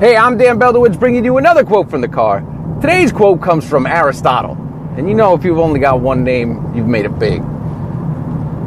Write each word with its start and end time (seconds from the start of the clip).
Hey, 0.00 0.16
I'm 0.16 0.38
Dan 0.38 0.60
Beldowitz 0.60 0.96
bringing 0.96 1.24
you 1.24 1.38
another 1.38 1.64
quote 1.64 1.90
from 1.90 2.02
the 2.02 2.08
car. 2.08 2.44
Today's 2.80 3.10
quote 3.10 3.42
comes 3.42 3.68
from 3.68 3.84
Aristotle. 3.84 4.52
And 4.96 5.08
you 5.08 5.14
know, 5.14 5.34
if 5.34 5.42
you've 5.42 5.58
only 5.58 5.80
got 5.80 5.98
one 5.98 6.22
name, 6.22 6.72
you've 6.72 6.86
made 6.86 7.04
it 7.04 7.18
big. 7.18 7.42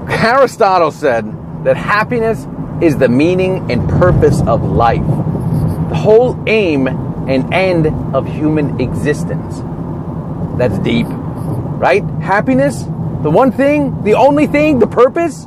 Aristotle 0.09 0.91
said 0.91 1.23
that 1.63 1.78
happiness 1.78 2.46
is 2.81 2.97
the 2.97 3.07
meaning 3.07 3.71
and 3.71 3.88
purpose 3.91 4.41
of 4.41 4.62
life, 4.62 5.07
the 5.88 5.95
whole 5.95 6.38
aim 6.48 6.88
and 6.88 7.54
end 7.54 7.88
of 8.13 8.27
human 8.27 8.82
existence. 8.82 9.59
That's 10.57 10.77
deep, 10.79 11.07
right? 11.07 12.04
Happiness, 12.20 12.84
the 13.23 13.32
one 13.32 13.54
thing, 13.54 14.04
the 14.04 14.16
only 14.16 14.48
thing, 14.48 14.79
the 14.79 14.88
purpose. 14.88 15.45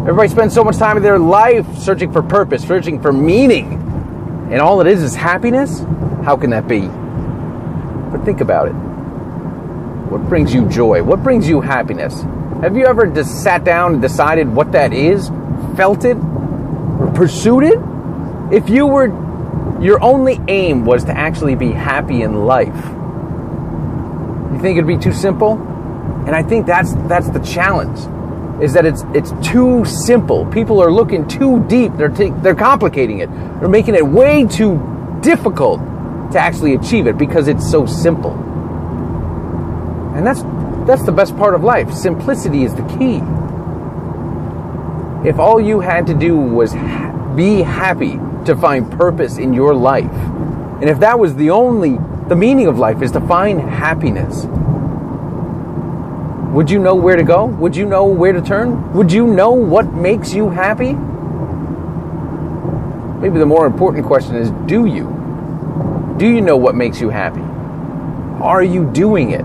Everybody 0.00 0.28
spends 0.28 0.54
so 0.54 0.64
much 0.64 0.76
time 0.78 0.96
in 0.96 1.04
their 1.04 1.20
life 1.20 1.78
searching 1.78 2.12
for 2.12 2.20
purpose, 2.20 2.66
searching 2.66 3.00
for 3.00 3.12
meaning 3.12 3.83
and 4.54 4.62
all 4.62 4.80
it 4.80 4.86
is 4.86 5.02
is 5.02 5.16
happiness, 5.16 5.80
how 6.24 6.36
can 6.36 6.50
that 6.50 6.68
be? 6.68 6.82
But 8.16 8.24
think 8.24 8.40
about 8.40 8.68
it. 8.68 8.74
What 10.12 10.28
brings 10.28 10.54
you 10.54 10.68
joy? 10.68 11.02
What 11.02 11.24
brings 11.24 11.48
you 11.48 11.60
happiness? 11.60 12.22
Have 12.62 12.76
you 12.76 12.86
ever 12.86 13.08
just 13.08 13.42
sat 13.42 13.64
down 13.64 13.94
and 13.94 14.00
decided 14.00 14.48
what 14.48 14.70
that 14.70 14.92
is, 14.92 15.28
felt 15.74 16.04
it, 16.04 16.16
or 16.16 17.10
pursued 17.16 17.64
it? 17.64 17.80
If 18.52 18.70
you 18.70 18.86
were, 18.86 19.08
your 19.82 20.00
only 20.00 20.40
aim 20.46 20.84
was 20.84 21.02
to 21.06 21.18
actually 21.18 21.56
be 21.56 21.72
happy 21.72 22.22
in 22.22 22.46
life, 22.46 22.68
you 24.52 24.60
think 24.60 24.78
it'd 24.78 24.86
be 24.86 24.98
too 24.98 25.12
simple? 25.12 25.54
And 26.28 26.30
I 26.30 26.44
think 26.44 26.64
that's 26.64 26.92
that's 27.08 27.28
the 27.28 27.40
challenge 27.40 27.98
is 28.60 28.72
that 28.74 28.86
it's 28.86 29.04
it's 29.14 29.32
too 29.46 29.84
simple. 29.84 30.46
People 30.46 30.80
are 30.82 30.90
looking 30.90 31.26
too 31.26 31.64
deep. 31.66 31.92
They're 31.96 32.08
t- 32.08 32.32
they're 32.42 32.54
complicating 32.54 33.18
it. 33.18 33.30
They're 33.60 33.68
making 33.68 33.94
it 33.94 34.06
way 34.06 34.46
too 34.46 35.18
difficult 35.20 35.80
to 36.32 36.38
actually 36.38 36.74
achieve 36.74 37.06
it 37.06 37.18
because 37.18 37.48
it's 37.48 37.68
so 37.68 37.86
simple. 37.86 38.32
And 40.14 40.26
that's 40.26 40.42
that's 40.86 41.04
the 41.04 41.12
best 41.12 41.36
part 41.36 41.54
of 41.54 41.64
life. 41.64 41.92
Simplicity 41.92 42.64
is 42.64 42.74
the 42.74 42.82
key. 42.98 43.20
If 45.28 45.38
all 45.38 45.60
you 45.60 45.80
had 45.80 46.06
to 46.06 46.14
do 46.14 46.36
was 46.36 46.72
ha- 46.72 47.32
be 47.34 47.62
happy 47.62 48.20
to 48.44 48.54
find 48.54 48.90
purpose 48.92 49.38
in 49.38 49.54
your 49.54 49.74
life, 49.74 50.12
and 50.12 50.84
if 50.84 51.00
that 51.00 51.18
was 51.18 51.34
the 51.34 51.50
only 51.50 51.98
the 52.28 52.36
meaning 52.36 52.66
of 52.66 52.78
life 52.78 53.02
is 53.02 53.10
to 53.12 53.20
find 53.20 53.60
happiness, 53.60 54.46
would 56.54 56.70
you 56.70 56.78
know 56.78 56.94
where 56.94 57.16
to 57.16 57.24
go? 57.24 57.46
Would 57.46 57.74
you 57.74 57.84
know 57.84 58.04
where 58.04 58.32
to 58.32 58.40
turn? 58.40 58.92
Would 58.92 59.10
you 59.10 59.26
know 59.26 59.50
what 59.50 59.92
makes 59.92 60.32
you 60.32 60.48
happy? 60.50 60.92
Maybe 63.20 63.40
the 63.40 63.46
more 63.46 63.66
important 63.66 64.06
question 64.06 64.36
is 64.36 64.50
do 64.66 64.86
you? 64.86 66.14
Do 66.16 66.28
you 66.28 66.40
know 66.40 66.56
what 66.56 66.76
makes 66.76 67.00
you 67.00 67.10
happy? 67.10 67.40
Are 68.40 68.62
you 68.62 68.84
doing 68.92 69.32
it? 69.32 69.44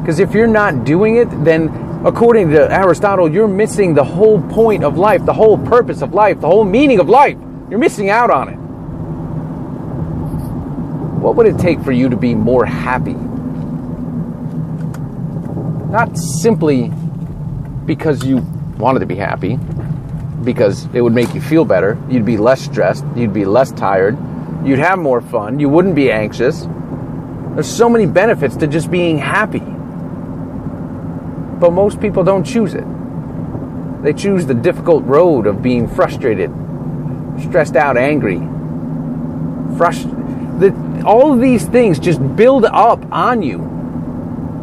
Because 0.00 0.18
if 0.18 0.34
you're 0.34 0.48
not 0.48 0.84
doing 0.84 1.14
it, 1.16 1.28
then 1.44 1.68
according 2.04 2.50
to 2.50 2.72
Aristotle, 2.72 3.30
you're 3.30 3.46
missing 3.46 3.94
the 3.94 4.02
whole 4.02 4.42
point 4.42 4.82
of 4.82 4.98
life, 4.98 5.24
the 5.24 5.32
whole 5.32 5.58
purpose 5.58 6.02
of 6.02 6.12
life, 6.12 6.40
the 6.40 6.48
whole 6.48 6.64
meaning 6.64 6.98
of 6.98 7.08
life. 7.08 7.38
You're 7.70 7.78
missing 7.78 8.10
out 8.10 8.30
on 8.30 8.48
it. 8.48 8.56
What 11.22 11.36
would 11.36 11.46
it 11.46 11.56
take 11.58 11.80
for 11.82 11.92
you 11.92 12.08
to 12.08 12.16
be 12.16 12.34
more 12.34 12.64
happy? 12.64 13.16
Not 15.94 16.18
simply 16.18 16.90
because 17.86 18.24
you 18.24 18.38
wanted 18.78 18.98
to 18.98 19.06
be 19.06 19.14
happy, 19.14 19.60
because 20.42 20.86
it 20.92 21.00
would 21.00 21.12
make 21.14 21.32
you 21.34 21.40
feel 21.40 21.64
better. 21.64 21.96
You'd 22.08 22.24
be 22.24 22.36
less 22.36 22.62
stressed, 22.62 23.04
you'd 23.14 23.32
be 23.32 23.44
less 23.44 23.70
tired, 23.70 24.18
you'd 24.64 24.80
have 24.80 24.98
more 24.98 25.20
fun, 25.20 25.60
you 25.60 25.68
wouldn't 25.68 25.94
be 25.94 26.10
anxious. 26.10 26.66
There's 27.54 27.70
so 27.70 27.88
many 27.88 28.06
benefits 28.06 28.56
to 28.56 28.66
just 28.66 28.90
being 28.90 29.18
happy. 29.18 29.60
But 31.60 31.70
most 31.70 32.00
people 32.00 32.24
don't 32.24 32.42
choose 32.42 32.74
it. 32.74 32.82
They 34.02 34.14
choose 34.14 34.46
the 34.46 34.54
difficult 34.54 35.04
road 35.04 35.46
of 35.46 35.62
being 35.62 35.86
frustrated, 35.86 36.50
stressed 37.38 37.76
out, 37.76 37.96
angry. 37.96 38.38
All 41.04 41.32
of 41.34 41.40
these 41.40 41.66
things 41.66 42.00
just 42.00 42.18
build 42.34 42.64
up 42.64 43.06
on 43.12 43.42
you 43.42 43.73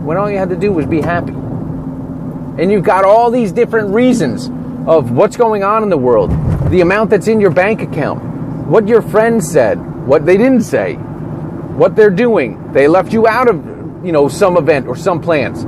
when 0.03 0.17
all 0.17 0.29
you 0.29 0.37
had 0.37 0.49
to 0.49 0.55
do 0.55 0.71
was 0.71 0.85
be 0.85 1.01
happy. 1.01 1.33
And 1.33 2.71
you've 2.71 2.83
got 2.83 3.05
all 3.05 3.31
these 3.31 3.51
different 3.51 3.93
reasons 3.93 4.49
of 4.87 5.11
what's 5.11 5.37
going 5.37 5.63
on 5.63 5.83
in 5.83 5.89
the 5.89 5.97
world, 5.97 6.31
the 6.69 6.81
amount 6.81 7.09
that's 7.11 7.27
in 7.27 7.39
your 7.39 7.51
bank 7.51 7.81
account, 7.81 8.21
what 8.67 8.87
your 8.87 9.01
friends 9.01 9.49
said, 9.49 9.77
what 10.07 10.25
they 10.25 10.37
didn't 10.37 10.63
say, 10.63 10.95
what 10.95 11.95
they're 11.95 12.09
doing. 12.09 12.71
They 12.73 12.87
left 12.87 13.13
you 13.13 13.27
out 13.27 13.47
of, 13.47 13.63
you 14.05 14.11
know, 14.11 14.27
some 14.27 14.57
event 14.57 14.87
or 14.87 14.95
some 14.95 15.21
plans. 15.21 15.63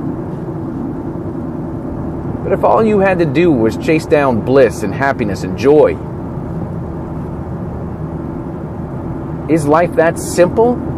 But 2.44 2.52
if 2.52 2.62
all 2.64 2.84
you 2.84 2.98
had 2.98 3.18
to 3.20 3.24
do 3.24 3.50
was 3.50 3.76
chase 3.76 4.04
down 4.04 4.44
bliss 4.44 4.82
and 4.82 4.92
happiness 4.92 5.44
and 5.44 5.56
joy, 5.56 5.92
is 9.48 9.66
life 9.66 9.94
that 9.94 10.18
simple? 10.18 10.93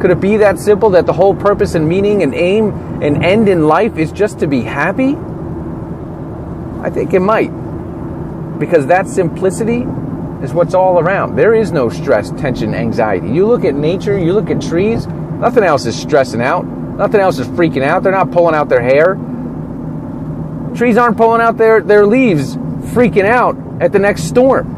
Could 0.00 0.10
it 0.10 0.20
be 0.20 0.36
that 0.36 0.58
simple 0.58 0.90
that 0.90 1.06
the 1.06 1.12
whole 1.14 1.34
purpose 1.34 1.74
and 1.74 1.88
meaning 1.88 2.22
and 2.22 2.34
aim 2.34 2.70
and 3.02 3.24
end 3.24 3.48
in 3.48 3.66
life 3.66 3.96
is 3.96 4.12
just 4.12 4.38
to 4.40 4.46
be 4.46 4.60
happy? 4.60 5.16
I 6.82 6.90
think 6.90 7.14
it 7.14 7.20
might. 7.20 7.48
Because 8.58 8.86
that 8.88 9.08
simplicity 9.08 9.86
is 10.42 10.52
what's 10.52 10.74
all 10.74 10.98
around. 10.98 11.36
There 11.36 11.54
is 11.54 11.72
no 11.72 11.88
stress, 11.88 12.30
tension, 12.32 12.74
anxiety. 12.74 13.30
You 13.30 13.46
look 13.46 13.64
at 13.64 13.74
nature, 13.74 14.18
you 14.18 14.34
look 14.34 14.50
at 14.50 14.60
trees, 14.60 15.06
nothing 15.06 15.64
else 15.64 15.86
is 15.86 15.98
stressing 15.98 16.42
out. 16.42 16.66
Nothing 16.66 17.20
else 17.20 17.38
is 17.38 17.46
freaking 17.48 17.82
out. 17.82 18.02
They're 18.02 18.12
not 18.12 18.30
pulling 18.30 18.54
out 18.54 18.68
their 18.68 18.82
hair. 18.82 19.14
Trees 20.74 20.98
aren't 20.98 21.16
pulling 21.16 21.40
out 21.40 21.56
their, 21.56 21.80
their 21.80 22.06
leaves, 22.06 22.56
freaking 22.56 23.24
out 23.24 23.56
at 23.80 23.92
the 23.92 23.98
next 23.98 24.24
storm. 24.24 24.74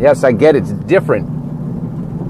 Yes, 0.00 0.24
I 0.24 0.32
get 0.32 0.56
it's 0.56 0.72
different 0.72 1.33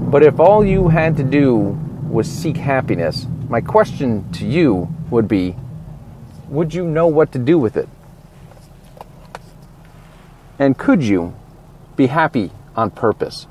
but 0.09 0.23
if 0.23 0.39
all 0.39 0.63
you 0.63 0.87
had 0.87 1.17
to 1.17 1.23
do 1.23 1.77
was 2.09 2.29
seek 2.29 2.57
happiness, 2.57 3.27
my 3.49 3.61
question 3.61 4.31
to 4.33 4.45
you 4.45 4.87
would 5.09 5.27
be 5.27 5.55
would 6.47 6.73
you 6.73 6.85
know 6.85 7.07
what 7.07 7.31
to 7.31 7.39
do 7.39 7.57
with 7.57 7.75
it? 7.75 7.89
And 10.59 10.77
could 10.77 11.03
you 11.03 11.35
be 11.95 12.07
happy 12.07 12.51
on 12.75 12.91
purpose? 12.91 13.47